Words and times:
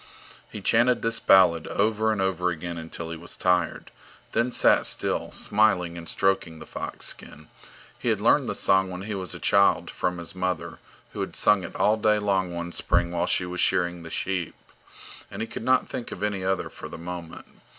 He 0.49 0.61
chanted 0.63 1.03
this 1.03 1.19
ballad 1.19 1.67
over 1.67 2.11
and 2.11 2.19
over 2.19 2.49
again 2.49 2.79
until 2.79 3.11
he 3.11 3.15
was 3.17 3.37
tired, 3.37 3.91
then 4.31 4.51
sat 4.51 4.87
still, 4.87 5.31
smiling 5.31 5.95
and 5.95 6.09
stroking 6.09 6.57
the 6.57 6.65
fox 6.65 7.05
skin. 7.05 7.49
He 7.99 8.09
had 8.09 8.19
learned 8.19 8.49
the 8.49 8.55
song 8.55 8.89
when 8.89 9.03
he 9.03 9.13
was 9.13 9.35
a 9.35 9.39
child 9.39 9.91
from 9.91 10.17
his 10.17 10.33
mother, 10.33 10.79
who 11.11 11.21
had 11.21 11.35
sung 11.35 11.63
it 11.63 11.75
all 11.75 11.97
day 11.97 12.17
long 12.17 12.51
one 12.51 12.71
spring 12.71 13.11
while 13.11 13.27
she 13.27 13.45
was 13.45 13.59
shearing 13.59 14.01
the 14.01 14.09
sheep. 14.09 14.55
And 15.29 15.39
he 15.39 15.47
could 15.47 15.61
not 15.63 15.87
think 15.87 16.11
of 16.11 16.23
any 16.23 16.43
other 16.43 16.71
for 16.71 16.89
the 16.89 16.97
moment. 16.97 17.45